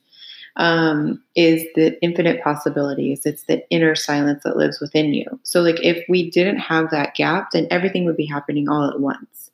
um, 0.57 1.21
is 1.35 1.63
the 1.75 2.01
infinite 2.03 2.43
possibilities. 2.43 3.25
It's 3.25 3.43
the 3.43 3.67
inner 3.69 3.95
silence 3.95 4.43
that 4.43 4.57
lives 4.57 4.79
within 4.79 5.13
you. 5.13 5.39
So, 5.43 5.61
like, 5.61 5.81
if 5.81 6.03
we 6.07 6.29
didn't 6.29 6.59
have 6.59 6.91
that 6.91 7.15
gap, 7.15 7.51
then 7.51 7.67
everything 7.71 8.05
would 8.05 8.17
be 8.17 8.27
happening 8.27 8.69
all 8.69 8.89
at 8.89 8.99
once. 8.99 9.44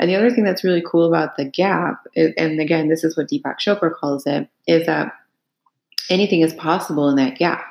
And 0.00 0.08
the 0.08 0.16
other 0.16 0.30
thing 0.30 0.44
that's 0.44 0.64
really 0.64 0.82
cool 0.86 1.06
about 1.06 1.36
the 1.36 1.44
gap, 1.44 2.06
and 2.14 2.60
again, 2.60 2.88
this 2.88 3.02
is 3.02 3.16
what 3.16 3.28
Deepak 3.28 3.58
Chopra 3.58 3.92
calls 3.92 4.26
it, 4.26 4.48
is 4.66 4.86
that 4.86 5.12
anything 6.08 6.42
is 6.42 6.54
possible 6.54 7.08
in 7.08 7.16
that 7.16 7.36
gap 7.36 7.64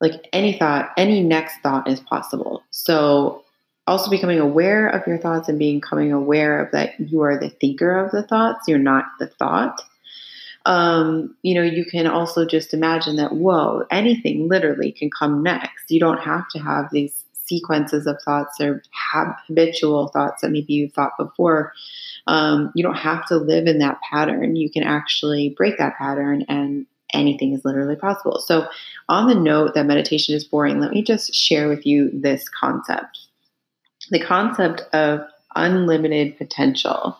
like 0.00 0.28
any 0.32 0.52
thought, 0.52 0.90
any 0.96 1.22
next 1.22 1.58
thought 1.62 1.88
is 1.88 2.00
possible. 2.00 2.62
So 2.70 3.44
also 3.86 4.10
becoming 4.10 4.38
aware 4.38 4.88
of 4.88 5.06
your 5.06 5.18
thoughts 5.18 5.48
and 5.48 5.58
becoming 5.58 6.12
aware 6.12 6.64
of 6.64 6.72
that 6.72 6.98
you 6.98 7.22
are 7.22 7.38
the 7.38 7.50
thinker 7.50 7.98
of 7.98 8.10
the 8.10 8.22
thoughts, 8.22 8.68
you're 8.68 8.78
not 8.78 9.04
the 9.18 9.26
thought. 9.26 9.80
Um, 10.66 11.36
you 11.42 11.54
know, 11.54 11.62
you 11.62 11.84
can 11.84 12.08
also 12.08 12.44
just 12.44 12.74
imagine 12.74 13.16
that, 13.16 13.32
whoa, 13.32 13.84
anything 13.90 14.48
literally 14.48 14.90
can 14.90 15.10
come 15.16 15.42
next. 15.42 15.90
You 15.90 16.00
don't 16.00 16.20
have 16.20 16.48
to 16.50 16.58
have 16.58 16.90
these 16.90 17.24
sequences 17.46 18.06
of 18.06 18.20
thoughts 18.24 18.60
or 18.60 18.82
habitual 19.46 20.08
thoughts 20.08 20.42
that 20.42 20.50
maybe 20.50 20.72
you 20.72 20.88
thought 20.88 21.12
before. 21.18 21.72
Um, 22.26 22.72
you 22.74 22.82
don't 22.82 22.96
have 22.96 23.26
to 23.26 23.36
live 23.36 23.66
in 23.66 23.78
that 23.78 24.00
pattern. 24.08 24.56
You 24.56 24.70
can 24.70 24.82
actually 24.82 25.50
break 25.50 25.78
that 25.78 25.96
pattern 25.96 26.44
and 26.48 26.86
anything 27.12 27.52
is 27.52 27.64
literally 27.64 27.96
possible. 27.96 28.40
So, 28.40 28.68
on 29.08 29.28
the 29.28 29.34
note 29.34 29.74
that 29.74 29.86
meditation 29.86 30.34
is 30.34 30.44
boring, 30.44 30.80
let 30.80 30.92
me 30.92 31.02
just 31.02 31.34
share 31.34 31.68
with 31.68 31.86
you 31.86 32.10
this 32.12 32.48
concept 32.48 33.20
the 34.10 34.20
concept 34.20 34.82
of 34.94 35.20
unlimited 35.56 36.38
potential. 36.38 37.16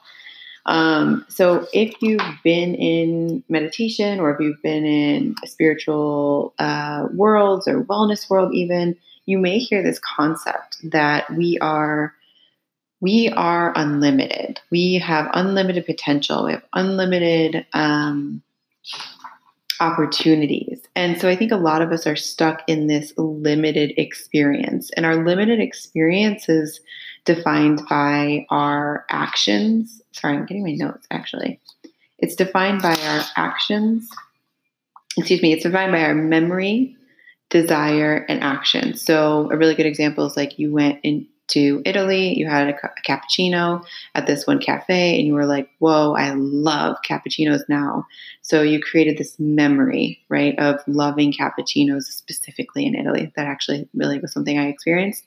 Um, 0.66 1.25
so, 1.28 1.66
if 1.73 1.95
you've 2.02 2.21
been 2.42 2.75
in 2.75 3.45
meditation 3.49 4.18
or 4.18 4.35
if 4.35 4.40
you've 4.40 4.62
been 4.62 4.85
in 4.85 5.35
spiritual 5.45 6.54
uh, 6.59 7.06
worlds 7.12 7.68
or 7.68 7.85
wellness 7.85 8.28
world, 8.28 8.52
even, 8.52 8.97
you 9.26 9.38
may 9.38 9.59
hear 9.59 9.83
this 9.83 9.99
concept 9.99 10.78
that 10.90 11.30
we 11.35 11.59
are 11.61 12.14
we 13.00 13.28
are 13.37 13.75
unlimited. 13.76 14.59
We 14.71 14.95
have 14.95 15.30
unlimited 15.35 15.85
potential. 15.85 16.47
We 16.47 16.52
have 16.52 16.64
unlimited 16.73 17.66
um, 17.75 18.42
opportunities. 19.80 20.80
And 20.95 21.21
so 21.21 21.28
I 21.28 21.37
think 21.37 21.52
a 21.52 21.56
lot 21.56 21.83
of 21.83 21.92
us 21.92 22.06
are 22.06 22.16
stuck 22.16 22.62
in 22.66 22.87
this 22.87 23.12
limited 23.18 23.92
experience. 23.99 24.90
And 24.97 25.04
our 25.04 25.25
limited 25.25 25.61
experience 25.61 26.49
is 26.49 26.80
defined 27.26 27.83
by 27.88 28.47
our 28.49 29.04
actions. 29.11 30.00
Sorry, 30.12 30.37
I'm 30.37 30.47
getting 30.47 30.64
my 30.64 30.73
notes 30.73 31.06
actually. 31.11 31.61
It's 32.18 32.35
defined 32.35 32.80
by 32.80 32.95
our 32.95 33.25
actions. 33.37 34.09
Excuse 35.18 35.42
me, 35.42 35.52
it's 35.52 35.64
defined 35.64 35.92
by 35.92 36.02
our 36.02 36.14
memory, 36.14 36.97
desire, 37.50 38.26
and 38.28 38.42
action. 38.42 38.94
So 38.94 39.48
a 39.52 39.56
really 39.56 39.74
good 39.74 39.86
example 39.86 40.26
is 40.26 40.36
like 40.36 40.58
you 40.58 40.72
went 40.72 40.98
into 41.04 41.80
Italy, 41.84 42.36
you 42.36 42.48
had 42.48 42.68
a, 42.68 42.74
a, 42.74 42.90
cappuccino 43.06 43.84
at 44.16 44.26
this 44.26 44.48
one 44.48 44.58
cafe, 44.58 45.16
and 45.16 45.26
you 45.26 45.32
were 45.32 45.46
like, 45.46 45.68
Whoa, 45.78 46.14
I 46.14 46.32
love 46.34 46.96
cappuccinos 47.08 47.60
now. 47.68 48.04
So 48.42 48.62
you 48.62 48.80
created 48.80 49.16
this 49.16 49.38
memory, 49.38 50.24
right, 50.28 50.58
of 50.58 50.80
loving 50.88 51.32
cappuccinos 51.32 52.02
specifically 52.02 52.84
in 52.84 52.96
Italy. 52.96 53.32
That 53.36 53.46
actually 53.46 53.88
really 53.94 54.18
was 54.18 54.32
something 54.32 54.58
I 54.58 54.66
experienced. 54.66 55.24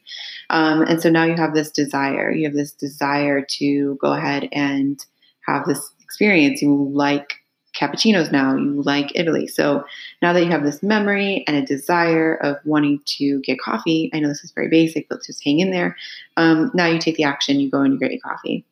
Um, 0.49 0.81
and 0.81 1.01
so 1.01 1.09
now 1.09 1.23
you 1.23 1.35
have 1.35 1.53
this 1.53 1.71
desire. 1.71 2.31
You 2.31 2.45
have 2.45 2.55
this 2.55 2.73
desire 2.73 3.45
to 3.59 3.97
go 4.01 4.11
ahead 4.11 4.49
and 4.51 5.03
have 5.47 5.65
this 5.65 5.89
experience. 6.01 6.61
You 6.61 6.91
like 6.93 7.35
cappuccinos 7.75 8.31
now, 8.31 8.55
you 8.55 8.81
like 8.81 9.11
Italy. 9.15 9.47
So 9.47 9.83
now 10.21 10.33
that 10.33 10.43
you 10.43 10.51
have 10.51 10.63
this 10.63 10.81
memory 10.83 11.43
and 11.47 11.55
a 11.55 11.65
desire 11.65 12.35
of 12.35 12.57
wanting 12.65 13.01
to 13.17 13.39
get 13.41 13.59
coffee, 13.59 14.09
I 14.13 14.19
know 14.19 14.27
this 14.27 14.43
is 14.43 14.51
very 14.51 14.69
basic, 14.69 15.07
but 15.09 15.23
just 15.23 15.43
hang 15.43 15.59
in 15.59 15.71
there. 15.71 15.95
Um, 16.37 16.71
now 16.73 16.87
you 16.87 16.99
take 16.99 17.15
the 17.15 17.23
action, 17.23 17.59
you 17.59 17.69
go 17.69 17.81
and 17.81 17.93
you 17.93 17.99
get 17.99 18.11
your 18.11 18.21
coffee. 18.21 18.65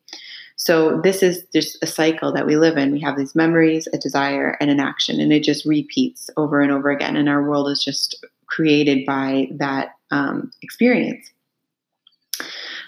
So 0.56 1.00
this 1.02 1.22
is 1.22 1.44
just 1.52 1.78
a 1.82 1.86
cycle 1.86 2.32
that 2.32 2.44
we 2.44 2.56
live 2.56 2.76
in. 2.76 2.90
We 2.90 3.00
have 3.00 3.16
these 3.16 3.36
memories, 3.36 3.86
a 3.92 3.98
desire, 3.98 4.56
and 4.60 4.70
an 4.70 4.80
action, 4.80 5.20
and 5.20 5.32
it 5.32 5.44
just 5.44 5.64
repeats 5.64 6.30
over 6.36 6.60
and 6.60 6.72
over 6.72 6.90
again. 6.90 7.16
And 7.16 7.28
our 7.28 7.48
world 7.48 7.70
is 7.70 7.82
just 7.82 8.24
created 8.46 9.06
by 9.06 9.48
that 9.52 9.94
um, 10.10 10.50
experience. 10.62 11.30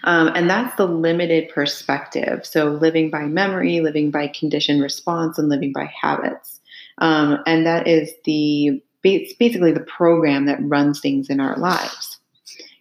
Um, 0.04 0.28
and 0.35 0.49
that's 0.49 0.76
the 0.76 0.87
limited 0.87 1.49
perspective. 1.50 2.47
So, 2.47 2.71
living 2.71 3.11
by 3.11 3.25
memory, 3.25 3.80
living 3.80 4.11
by 4.11 4.28
conditioned 4.28 4.83
response, 4.83 5.38
and 5.38 5.49
living 5.49 5.73
by 5.73 5.90
habits. 6.00 6.61
Um, 6.99 7.38
and 7.47 7.66
that 7.66 7.87
is 7.87 8.11
the 8.25 8.83
it's 9.02 9.33
basically 9.35 9.73
the 9.73 9.80
program 9.80 10.47
that 10.47 10.59
runs 10.62 11.00
things 11.00 11.30
in 11.30 11.40
our 11.40 11.57
lives. 11.59 12.19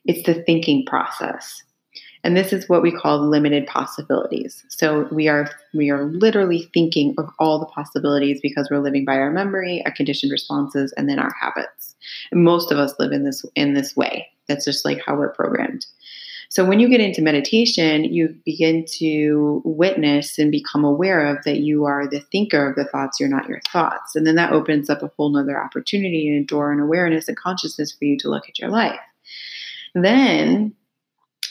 It's 0.06 0.26
the 0.26 0.44
thinking 0.44 0.86
process. 0.86 1.64
And 2.24 2.36
this 2.36 2.52
is 2.52 2.68
what 2.68 2.82
we 2.82 2.92
call 2.92 3.20
limited 3.30 3.66
possibilities. 3.68 4.66
So 4.68 5.08
we 5.12 5.30
are 5.30 5.50
we 5.74 5.90
are 5.90 6.06
literally 6.06 6.70
thinking 6.74 7.16
of 7.18 7.30
all 7.40 7.60
the 7.60 7.66
possibilities 7.66 8.42
because 8.42 8.68
we're 8.70 8.80
living 8.80 9.06
by 9.06 9.16
our 9.16 9.32
memory, 9.32 9.82
our 9.86 9.94
conditioned 9.94 10.32
responses, 10.32 10.94
and 10.98 11.08
then 11.08 11.20
our 11.20 11.34
habits. 11.40 11.96
And 12.32 12.44
most 12.44 12.72
of 12.72 12.78
us 12.78 12.94
live 13.00 13.14
in 13.14 13.24
this 13.24 13.46
in 13.56 13.74
this 13.74 13.96
way. 13.96 14.28
That's 14.48 14.66
just 14.66 14.84
like 14.84 15.00
how 15.06 15.16
we're 15.16 15.34
programmed. 15.34 15.86
So 16.52 16.66
when 16.66 16.80
you 16.80 16.90
get 16.90 17.00
into 17.00 17.22
meditation, 17.22 18.06
you 18.06 18.36
begin 18.44 18.84
to 18.98 19.62
witness 19.64 20.40
and 20.40 20.52
become 20.52 20.84
aware 20.84 21.28
of 21.28 21.44
that 21.46 21.60
you 21.60 21.86
are 21.86 22.08
the 22.08 22.22
thinker 22.32 22.68
of 22.68 22.76
the 22.76 22.86
thoughts, 22.86 23.20
you're 23.20 23.30
not 23.30 23.48
your 23.48 23.62
thoughts. 23.72 24.16
And 24.16 24.26
then 24.26 24.36
that 24.36 24.52
opens 24.52 24.90
up 24.90 25.04
a 25.04 25.12
whole 25.16 25.30
nother 25.30 25.62
opportunity 25.62 26.28
and 26.36 26.48
door 26.48 26.72
and 26.72 26.82
awareness 26.82 27.28
and 27.28 27.38
consciousness 27.38 27.92
for 27.92 28.06
you 28.06 28.18
to 28.18 28.30
look 28.30 28.50
at 28.50 28.58
your 28.58 28.70
life. 28.70 29.00
Then 29.94 30.74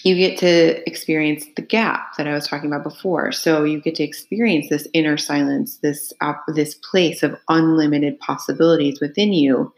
you 0.03 0.17
get 0.17 0.39
to 0.39 0.89
experience 0.89 1.47
the 1.55 1.63
gap 1.63 2.17
that 2.17 2.27
I 2.27 2.35
was 2.35 2.49
talking 2.49 2.71
about 2.71 2.83
before. 2.83 3.31
So 3.31 3.63
you 3.63 3.81
get 3.81 3.95
to 3.97 4.05
experience 4.05 4.69
this 4.69 4.89
inner 4.95 5.17
silence, 5.17 5.79
this 5.79 6.13
uh, 6.21 6.35
this 6.49 6.75
place 6.75 7.23
of 7.23 7.37
unlimited 7.49 8.19
possibilities 8.19 9.01
within 9.01 9.33
you 9.33 9.73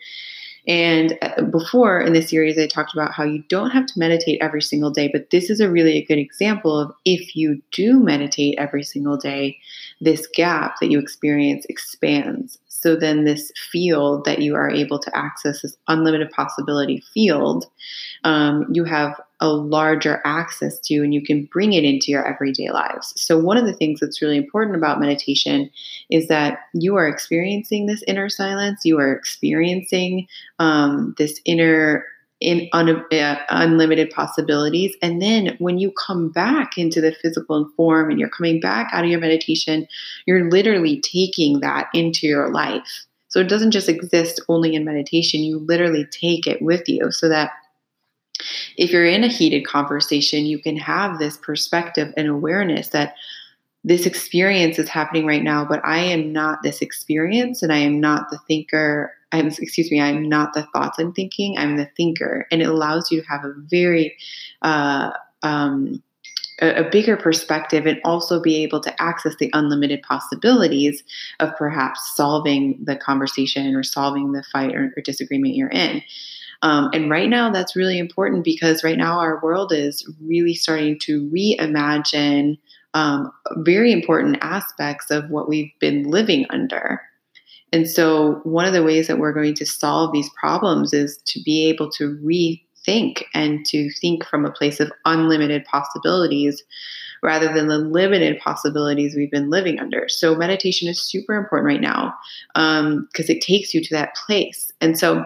and 0.66 1.18
uh, 1.22 1.42
before 1.42 2.00
in 2.00 2.12
this 2.12 2.28
series, 2.30 2.58
I 2.58 2.66
talked 2.66 2.92
about 2.92 3.12
how 3.12 3.24
you 3.24 3.42
don't 3.48 3.70
have 3.70 3.86
to 3.86 3.98
meditate 3.98 4.40
every 4.42 4.62
single 4.62 4.90
day, 4.90 5.08
but 5.12 5.30
this 5.30 5.50
is 5.50 5.60
a 5.60 5.70
really 5.70 5.96
a 5.96 6.04
good 6.04 6.18
example 6.18 6.78
of 6.78 6.92
if 7.04 7.34
you 7.34 7.62
do 7.72 7.98
meditate 7.98 8.56
every 8.58 8.82
single 8.82 9.16
day, 9.16 9.58
this 10.00 10.26
gap 10.26 10.74
that 10.80 10.90
you 10.90 10.98
experience 10.98 11.64
expands. 11.68 12.58
So 12.68 12.96
then, 12.96 13.24
this 13.24 13.52
field 13.70 14.24
that 14.24 14.40
you 14.40 14.54
are 14.54 14.70
able 14.70 14.98
to 14.98 15.16
access, 15.16 15.62
this 15.62 15.76
unlimited 15.88 16.30
possibility 16.30 17.02
field, 17.12 17.66
um, 18.24 18.66
you 18.72 18.84
have 18.84 19.20
a 19.40 19.48
larger 19.48 20.20
access 20.24 20.78
to 20.80 20.96
and 20.96 21.14
you 21.14 21.22
can 21.22 21.48
bring 21.52 21.72
it 21.72 21.84
into 21.84 22.10
your 22.10 22.26
everyday 22.26 22.70
lives. 22.70 23.12
So, 23.16 23.38
one 23.38 23.56
of 23.56 23.66
the 23.66 23.72
things 23.72 24.00
that's 24.00 24.20
really 24.20 24.36
important 24.36 24.76
about 24.76 25.00
meditation 25.00 25.70
is 26.10 26.28
that 26.28 26.60
you 26.74 26.96
are 26.96 27.08
experiencing 27.08 27.86
this 27.86 28.02
inner 28.06 28.28
silence, 28.28 28.84
you 28.84 28.98
are 28.98 29.12
experiencing 29.12 30.26
um, 30.58 31.14
this 31.18 31.40
inner 31.44 32.04
in 32.40 32.68
un, 32.72 32.88
uh, 33.12 33.36
unlimited 33.50 34.10
possibilities. 34.10 34.96
And 35.02 35.20
then 35.20 35.56
when 35.58 35.78
you 35.78 35.92
come 35.92 36.30
back 36.30 36.78
into 36.78 37.00
the 37.00 37.12
physical 37.12 37.68
form 37.76 38.10
and 38.10 38.18
you're 38.18 38.30
coming 38.30 38.60
back 38.60 38.88
out 38.92 39.04
of 39.04 39.10
your 39.10 39.20
meditation, 39.20 39.86
you're 40.26 40.50
literally 40.50 41.00
taking 41.00 41.60
that 41.60 41.88
into 41.92 42.26
your 42.26 42.50
life. 42.50 43.06
So 43.28 43.40
it 43.40 43.48
doesn't 43.48 43.70
just 43.70 43.88
exist 43.88 44.40
only 44.48 44.74
in 44.74 44.84
meditation, 44.84 45.40
you 45.40 45.58
literally 45.58 46.04
take 46.06 46.46
it 46.46 46.60
with 46.62 46.88
you 46.88 47.12
so 47.12 47.28
that 47.28 47.52
if 48.76 48.90
you're 48.90 49.06
in 49.06 49.24
a 49.24 49.28
heated 49.28 49.66
conversation, 49.66 50.46
you 50.46 50.58
can 50.58 50.76
have 50.76 51.18
this 51.18 51.36
perspective 51.36 52.12
and 52.16 52.28
awareness 52.28 52.88
that 52.88 53.14
this 53.82 54.06
experience 54.06 54.78
is 54.78 54.88
happening 54.88 55.26
right 55.26 55.42
now, 55.42 55.64
but 55.64 55.80
I 55.84 55.98
am 55.98 56.32
not 56.32 56.62
this 56.62 56.82
experience 56.82 57.62
and 57.62 57.72
I 57.72 57.78
am 57.78 57.98
not 57.98 58.30
the 58.30 58.38
thinker. 58.46 59.14
I'm, 59.32 59.46
excuse 59.46 59.90
me, 59.90 60.00
I'm 60.00 60.28
not 60.28 60.52
the 60.52 60.66
thoughts 60.74 60.98
I'm 60.98 61.12
thinking, 61.12 61.56
I'm 61.56 61.76
the 61.76 61.88
thinker. 61.96 62.46
And 62.50 62.60
it 62.60 62.68
allows 62.68 63.10
you 63.10 63.22
to 63.22 63.26
have 63.28 63.44
a 63.44 63.54
very, 63.56 64.16
uh, 64.60 65.12
um, 65.42 66.02
a, 66.60 66.84
bigger 66.90 67.16
perspective 67.16 67.86
and 67.86 68.00
also 68.04 68.40
be 68.40 68.62
able 68.62 68.80
to 68.80 69.02
access 69.02 69.34
the 69.36 69.50
unlimited 69.54 70.02
possibilities 70.02 71.02
of 71.38 71.56
perhaps 71.56 72.14
solving 72.14 72.78
the 72.84 72.96
conversation 72.96 73.74
or 73.74 73.82
solving 73.82 74.32
the 74.32 74.42
fight 74.52 74.74
or, 74.74 74.92
or 74.96 75.02
disagreement 75.02 75.54
you're 75.54 75.70
in. 75.70 76.02
Um, 76.62 76.90
and 76.92 77.10
right 77.10 77.28
now, 77.28 77.50
that's 77.50 77.76
really 77.76 77.98
important 77.98 78.44
because 78.44 78.84
right 78.84 78.98
now 78.98 79.18
our 79.18 79.40
world 79.42 79.72
is 79.72 80.06
really 80.22 80.54
starting 80.54 80.98
to 81.00 81.30
reimagine 81.30 82.58
um, 82.94 83.32
very 83.58 83.92
important 83.92 84.38
aspects 84.42 85.10
of 85.10 85.30
what 85.30 85.48
we've 85.48 85.72
been 85.80 86.04
living 86.10 86.46
under. 86.50 87.00
And 87.72 87.88
so, 87.88 88.40
one 88.42 88.66
of 88.66 88.72
the 88.72 88.82
ways 88.82 89.06
that 89.06 89.18
we're 89.18 89.32
going 89.32 89.54
to 89.54 89.66
solve 89.66 90.12
these 90.12 90.28
problems 90.38 90.92
is 90.92 91.18
to 91.26 91.40
be 91.42 91.68
able 91.68 91.90
to 91.92 92.18
rethink 92.18 93.22
and 93.32 93.64
to 93.66 93.90
think 94.00 94.24
from 94.26 94.44
a 94.44 94.50
place 94.50 94.80
of 94.80 94.92
unlimited 95.04 95.64
possibilities 95.64 96.62
rather 97.22 97.52
than 97.52 97.68
the 97.68 97.78
limited 97.78 98.40
possibilities 98.40 99.14
we've 99.14 99.30
been 99.30 99.50
living 99.50 99.78
under. 99.78 100.08
So, 100.08 100.34
meditation 100.34 100.88
is 100.88 101.00
super 101.00 101.36
important 101.36 101.66
right 101.66 101.80
now 101.80 102.12
because 102.54 103.30
um, 103.30 103.36
it 103.36 103.40
takes 103.40 103.72
you 103.72 103.82
to 103.82 103.94
that 103.94 104.16
place. 104.26 104.72
And 104.80 104.98
so, 104.98 105.24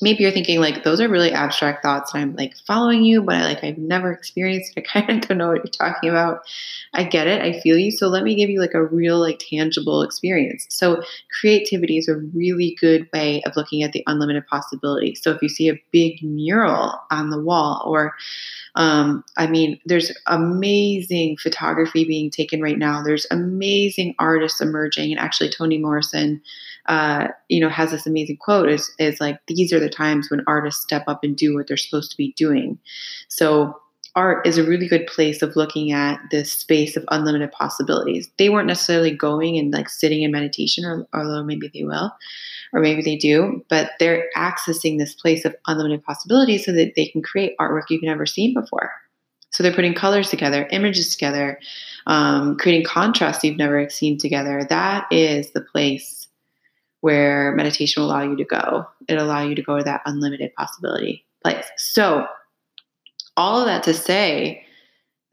maybe 0.00 0.22
you're 0.22 0.32
thinking 0.32 0.60
like 0.60 0.84
those 0.84 1.00
are 1.00 1.08
really 1.08 1.32
abstract 1.32 1.82
thoughts 1.82 2.14
and 2.14 2.22
i'm 2.22 2.36
like 2.36 2.56
following 2.66 3.04
you 3.04 3.22
but 3.22 3.34
i 3.34 3.44
like 3.44 3.62
i've 3.64 3.78
never 3.78 4.12
experienced 4.12 4.72
it. 4.76 4.86
I 4.94 5.00
kind 5.00 5.10
of 5.22 5.28
don't 5.28 5.38
know 5.38 5.48
what 5.48 5.58
you're 5.58 5.66
talking 5.66 6.10
about. 6.10 6.42
I 6.94 7.04
get 7.04 7.26
it. 7.26 7.42
I 7.42 7.60
feel 7.60 7.78
you. 7.78 7.90
So 7.90 8.08
let 8.08 8.24
me 8.24 8.34
give 8.34 8.50
you 8.50 8.60
like 8.60 8.74
a 8.74 8.84
real 8.84 9.18
like 9.18 9.38
tangible 9.38 10.02
experience. 10.02 10.66
So 10.70 11.02
creativity 11.40 11.98
is 11.98 12.08
a 12.08 12.16
really 12.16 12.76
good 12.80 13.08
way 13.12 13.42
of 13.44 13.56
looking 13.56 13.82
at 13.82 13.92
the 13.92 14.02
unlimited 14.06 14.46
possibilities 14.46 15.20
so 15.22 15.32
if 15.32 15.42
you 15.42 15.48
see 15.48 15.68
a 15.68 15.80
big 15.92 16.22
mural 16.22 17.00
on 17.10 17.30
the 17.30 17.40
wall 17.40 17.82
or 17.86 18.14
um, 18.78 19.24
I 19.36 19.48
mean, 19.48 19.80
there's 19.86 20.12
amazing 20.26 21.36
photography 21.38 22.04
being 22.04 22.30
taken 22.30 22.62
right 22.62 22.78
now. 22.78 23.02
There's 23.02 23.26
amazing 23.30 24.14
artists 24.20 24.60
emerging, 24.60 25.10
and 25.10 25.20
actually, 25.20 25.50
Toni 25.50 25.78
Morrison 25.78 26.40
uh, 26.88 27.28
you 27.48 27.60
know, 27.60 27.68
has 27.68 27.90
this 27.90 28.06
amazing 28.06 28.38
quote 28.38 28.68
is, 28.68 28.90
is 28.98 29.20
like, 29.20 29.38
these 29.46 29.72
are 29.72 29.80
the 29.80 29.90
times 29.90 30.30
when 30.30 30.42
artists 30.46 30.82
step 30.82 31.04
up 31.06 31.22
and 31.22 31.36
do 31.36 31.54
what 31.54 31.68
they're 31.68 31.76
supposed 31.76 32.10
to 32.10 32.16
be 32.16 32.32
doing. 32.36 32.78
So 33.28 33.78
art 34.16 34.46
is 34.46 34.58
a 34.58 34.64
really 34.64 34.88
good 34.88 35.06
place 35.06 35.42
of 35.42 35.54
looking 35.54 35.92
at 35.92 36.18
this 36.30 36.50
space 36.50 36.96
of 36.96 37.04
unlimited 37.10 37.52
possibilities. 37.52 38.30
They 38.38 38.48
weren't 38.48 38.66
necessarily 38.66 39.14
going 39.14 39.58
and 39.58 39.72
like 39.72 39.88
sitting 39.88 40.22
in 40.22 40.32
meditation, 40.32 40.84
or 40.84 41.06
although 41.12 41.44
maybe 41.44 41.70
they 41.72 41.84
will, 41.84 42.10
or 42.72 42.80
maybe 42.80 43.02
they 43.02 43.16
do, 43.16 43.64
but 43.68 43.92
they're 44.00 44.24
accessing 44.36 44.98
this 44.98 45.14
place 45.14 45.44
of 45.44 45.54
unlimited 45.66 46.02
possibilities 46.02 46.64
so 46.64 46.72
that 46.72 46.94
they 46.96 47.06
can 47.06 47.22
create 47.22 47.56
artwork 47.60 47.84
you've 47.90 48.02
never 48.02 48.26
seen 48.26 48.54
before. 48.54 48.90
So 49.50 49.62
they're 49.62 49.74
putting 49.74 49.94
colors 49.94 50.30
together, 50.30 50.68
images 50.70 51.10
together, 51.10 51.58
um, 52.06 52.56
creating 52.56 52.84
contrasts 52.84 53.44
you've 53.44 53.56
never 53.56 53.88
seen 53.88 54.18
together. 54.18 54.66
That 54.68 55.06
is 55.10 55.52
the 55.52 55.62
place 55.62 56.17
where 57.00 57.54
meditation 57.54 58.02
will 58.02 58.10
allow 58.10 58.22
you 58.22 58.36
to 58.36 58.44
go. 58.44 58.86
It'll 59.08 59.26
allow 59.26 59.42
you 59.42 59.54
to 59.54 59.62
go 59.62 59.78
to 59.78 59.84
that 59.84 60.02
unlimited 60.04 60.54
possibility 60.54 61.24
place. 61.42 61.70
So, 61.76 62.26
all 63.36 63.60
of 63.60 63.66
that 63.66 63.84
to 63.84 63.94
say 63.94 64.64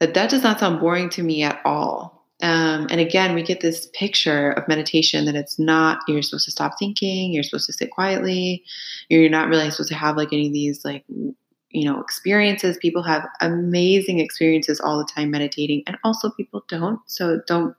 that 0.00 0.14
that 0.14 0.30
does 0.30 0.42
not 0.42 0.60
sound 0.60 0.80
boring 0.80 1.08
to 1.10 1.22
me 1.22 1.42
at 1.42 1.60
all. 1.64 2.24
Um, 2.42 2.86
and 2.90 3.00
again, 3.00 3.34
we 3.34 3.42
get 3.42 3.60
this 3.60 3.88
picture 3.94 4.52
of 4.52 4.68
meditation 4.68 5.24
that 5.24 5.34
it's 5.34 5.58
not, 5.58 6.00
you're 6.06 6.22
supposed 6.22 6.44
to 6.44 6.50
stop 6.50 6.72
thinking, 6.78 7.32
you're 7.32 7.42
supposed 7.42 7.66
to 7.66 7.72
sit 7.72 7.90
quietly, 7.90 8.62
you're 9.08 9.30
not 9.30 9.48
really 9.48 9.70
supposed 9.70 9.88
to 9.88 9.94
have 9.94 10.16
like 10.16 10.32
any 10.32 10.48
of 10.48 10.52
these 10.52 10.84
like, 10.84 11.02
you 11.08 11.84
know, 11.84 12.00
experiences. 12.00 12.76
People 12.80 13.02
have 13.02 13.26
amazing 13.40 14.20
experiences 14.20 14.80
all 14.80 14.98
the 14.98 15.08
time 15.12 15.30
meditating, 15.30 15.82
and 15.86 15.96
also 16.04 16.30
people 16.30 16.64
don't. 16.68 17.00
So 17.06 17.40
don't 17.46 17.74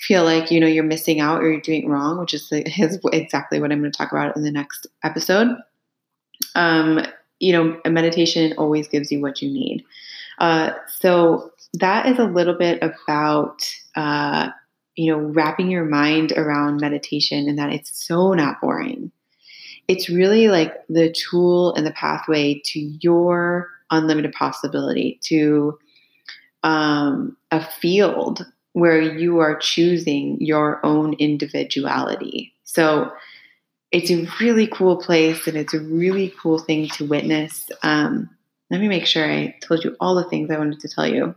feel 0.00 0.24
like 0.24 0.50
you 0.50 0.60
know 0.60 0.66
you're 0.66 0.84
missing 0.84 1.20
out 1.20 1.42
or 1.42 1.50
you're 1.50 1.60
doing 1.60 1.88
wrong, 1.88 2.18
which 2.18 2.34
is, 2.34 2.48
is 2.52 2.98
exactly 3.12 3.60
what 3.60 3.72
I'm 3.72 3.80
going 3.80 3.90
to 3.90 3.96
talk 3.96 4.12
about 4.12 4.36
in 4.36 4.42
the 4.42 4.50
next 4.50 4.86
episode. 5.02 5.56
Um, 6.54 7.04
you 7.40 7.52
know, 7.52 7.80
meditation 7.90 8.54
always 8.58 8.88
gives 8.88 9.12
you 9.12 9.20
what 9.20 9.42
you 9.42 9.50
need. 9.50 9.84
Uh, 10.38 10.72
so 10.88 11.52
that 11.74 12.06
is 12.06 12.18
a 12.18 12.24
little 12.24 12.54
bit 12.54 12.82
about 12.82 13.68
uh, 13.96 14.50
you 14.96 15.10
know 15.10 15.18
wrapping 15.18 15.70
your 15.70 15.84
mind 15.84 16.32
around 16.32 16.80
meditation 16.80 17.48
and 17.48 17.58
that 17.58 17.72
it's 17.72 18.06
so 18.06 18.32
not 18.34 18.60
boring. 18.60 19.10
It's 19.88 20.10
really 20.10 20.48
like 20.48 20.74
the 20.88 21.10
tool 21.12 21.74
and 21.74 21.86
the 21.86 21.92
pathway 21.92 22.60
to 22.66 22.80
your 23.00 23.70
unlimited 23.90 24.32
possibility, 24.32 25.18
to 25.22 25.78
um, 26.62 27.36
a 27.50 27.64
field 27.64 28.44
where 28.78 29.00
you 29.00 29.40
are 29.40 29.56
choosing 29.56 30.40
your 30.40 30.84
own 30.86 31.14
individuality. 31.14 32.54
So 32.64 33.10
it's 33.90 34.10
a 34.10 34.28
really 34.40 34.66
cool 34.68 34.96
place 34.96 35.46
and 35.46 35.56
it's 35.56 35.74
a 35.74 35.80
really 35.80 36.32
cool 36.40 36.58
thing 36.58 36.88
to 36.90 37.06
witness. 37.06 37.68
Um, 37.82 38.30
let 38.70 38.80
me 38.80 38.88
make 38.88 39.06
sure 39.06 39.28
I 39.28 39.56
told 39.62 39.82
you 39.82 39.96
all 39.98 40.14
the 40.14 40.28
things 40.28 40.50
I 40.50 40.58
wanted 40.58 40.80
to 40.80 40.88
tell 40.88 41.06
you. 41.06 41.34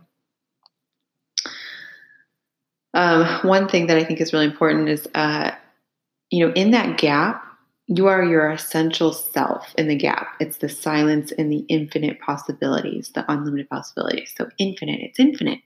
Um, 2.94 3.24
one 3.48 3.68
thing 3.68 3.86
that 3.86 3.96
I 3.96 4.04
think 4.04 4.20
is 4.20 4.32
really 4.32 4.44
important 4.44 4.88
is, 4.88 5.08
uh, 5.14 5.50
you 6.30 6.46
know, 6.46 6.52
in 6.52 6.72
that 6.72 6.98
gap, 6.98 7.42
you 7.88 8.06
are 8.06 8.22
your 8.22 8.50
essential 8.50 9.12
self 9.12 9.74
in 9.76 9.88
the 9.88 9.96
gap. 9.96 10.36
It's 10.40 10.58
the 10.58 10.68
silence 10.68 11.32
and 11.32 11.50
the 11.50 11.64
infinite 11.68 12.20
possibilities, 12.20 13.10
the 13.14 13.30
unlimited 13.32 13.68
possibilities. 13.68 14.32
So, 14.36 14.48
infinite, 14.58 15.00
it's 15.00 15.18
infinite. 15.18 15.60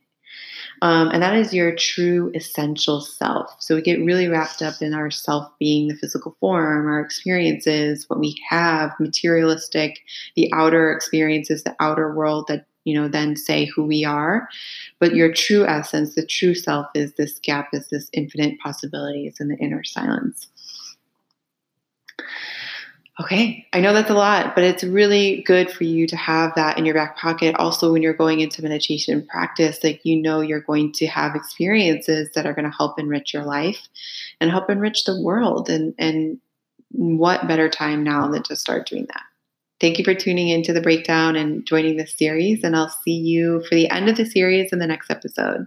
Um, 0.87 1.11
and 1.11 1.21
that 1.21 1.35
is 1.35 1.53
your 1.53 1.75
true 1.75 2.31
essential 2.37 3.01
self. 3.01 3.57
So 3.59 3.75
we 3.75 3.83
get 3.83 4.05
really 4.05 4.29
wrapped 4.29 4.63
up 4.63 4.81
in 4.81 4.95
our 4.95 5.11
self 5.11 5.51
being 5.59 5.89
the 5.89 5.97
physical 5.97 6.37
form, 6.39 6.87
our 6.87 7.01
experiences, 7.01 8.05
what 8.09 8.21
we 8.21 8.41
have, 8.49 8.93
materialistic, 9.01 9.99
the 10.37 10.49
outer 10.55 10.93
experiences, 10.93 11.65
the 11.65 11.75
outer 11.81 12.15
world 12.15 12.45
that, 12.47 12.67
you 12.85 12.95
know, 12.95 13.09
then 13.09 13.35
say 13.35 13.65
who 13.65 13.83
we 13.83 14.05
are. 14.05 14.49
But 15.01 15.17
your 15.17 15.33
true 15.33 15.67
essence, 15.67 16.15
the 16.15 16.25
true 16.25 16.55
self 16.55 16.87
is 16.95 17.15
this 17.15 17.41
gap, 17.41 17.71
is 17.73 17.89
this 17.89 18.09
infinite 18.13 18.57
possibilities 18.61 19.39
in 19.41 19.49
the 19.49 19.57
inner 19.57 19.83
silence. 19.83 20.47
Okay, 23.19 23.67
I 23.73 23.81
know 23.81 23.95
that's 23.95 24.11
a 24.11 24.15
lot, 24.15 24.55
but 24.55 24.63
it's 24.63 24.85
really 24.85 25.43
good 25.47 25.71
for 25.71 25.85
you 25.85 26.07
to 26.07 26.17
have 26.17 26.55
that 26.57 26.77
in 26.77 26.85
your 26.85 26.95
back 26.95 27.17
pocket. 27.17 27.55
Also, 27.55 27.91
when 27.91 28.03
you're 28.03 28.13
going 28.13 28.41
into 28.41 28.63
meditation 28.63 29.27
practice, 29.27 29.83
like 29.83 30.05
you 30.05 30.21
know, 30.21 30.43
you're 30.43 30.61
going 30.61 30.93
to 30.93 31.07
have 31.07 31.35
experiences 31.35 32.29
that 32.35 32.45
are 32.45 32.53
going 32.53 32.71
to 32.71 32.77
help 32.77 32.99
enrich 32.99 33.33
your 33.33 33.45
life 33.45 33.89
and 34.39 34.51
help 34.51 34.69
enrich 34.69 35.05
the 35.05 35.19
world. 35.19 35.71
And, 35.71 35.95
and 35.99 36.39
what 36.91 37.49
better 37.49 37.71
time 37.71 38.05
now 38.05 38.29
than 38.29 38.43
to 38.45 38.57
start 38.57 38.87
doing 38.87 39.07
that? 39.07 39.23
Thank 39.81 39.99
you 39.99 40.05
for 40.05 40.15
tuning 40.15 40.51
into 40.51 40.75
the 40.75 40.83
breakdown 40.83 41.37
and 41.37 41.67
joining 41.67 41.97
this 41.97 42.15
series. 42.17 42.65
And 42.65 42.77
I'll 42.77 42.95
see 43.03 43.17
you 43.17 43.63
for 43.67 43.77
the 43.77 43.89
end 43.89 44.11
of 44.11 44.19
the 44.19 44.27
series 44.27 44.75
in 44.75 44.79
the 44.79 44.87
next 44.87 45.11
episode. 45.11 45.67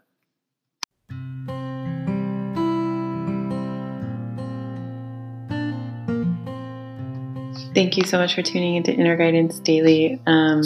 Thank 7.79 7.95
you 7.95 8.03
so 8.03 8.17
much 8.17 8.35
for 8.35 8.41
tuning 8.41 8.75
into 8.75 8.91
Inner 8.91 9.15
Guidance 9.15 9.57
Daily 9.59 10.19
um, 10.27 10.63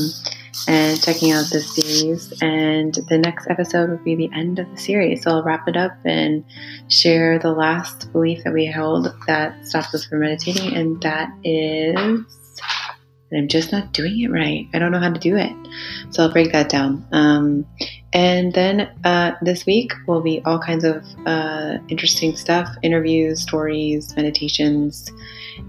and 0.67 0.99
checking 0.99 1.31
out 1.31 1.45
this 1.51 1.75
series. 1.75 2.33
And 2.41 2.91
the 3.07 3.19
next 3.19 3.45
episode 3.51 3.91
will 3.91 4.03
be 4.03 4.15
the 4.15 4.31
end 4.33 4.57
of 4.57 4.67
the 4.71 4.77
series. 4.77 5.21
So 5.21 5.29
I'll 5.29 5.43
wrap 5.43 5.67
it 5.67 5.77
up 5.77 5.91
and 6.05 6.43
share 6.87 7.37
the 7.37 7.51
last 7.51 8.11
belief 8.13 8.43
that 8.43 8.51
we 8.51 8.65
held 8.65 9.13
that 9.27 9.63
stops 9.63 9.93
us 9.93 10.05
from 10.05 10.21
meditating, 10.21 10.75
and 10.75 10.99
that 11.03 11.29
is 11.43 12.25
I'm 13.31 13.47
just 13.47 13.71
not 13.71 13.93
doing 13.93 14.21
it 14.21 14.31
right. 14.31 14.67
I 14.73 14.79
don't 14.79 14.91
know 14.91 14.99
how 14.99 15.13
to 15.13 15.19
do 15.19 15.35
it. 15.35 15.53
So 16.09 16.23
I'll 16.23 16.33
break 16.33 16.51
that 16.53 16.67
down. 16.67 17.05
Um, 17.11 17.67
and 18.13 18.53
then 18.53 18.89
uh, 19.03 19.33
this 19.41 19.65
week 19.65 19.91
will 20.07 20.21
be 20.21 20.41
all 20.45 20.59
kinds 20.59 20.83
of 20.83 21.03
uh, 21.25 21.77
interesting 21.89 22.35
stuff 22.35 22.69
interviews, 22.81 23.41
stories, 23.41 24.15
meditations 24.15 25.11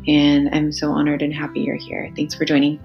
and 0.07 0.49
I'm 0.55 0.73
so 0.73 0.91
honored 0.91 1.23
and 1.23 1.33
happy 1.33 1.61
you're 1.61 1.77
here. 1.77 2.11
Thanks 2.17 2.35
for 2.35 2.45
joining. 2.45 2.81